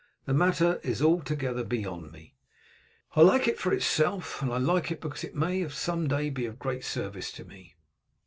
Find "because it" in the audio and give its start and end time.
4.99-5.35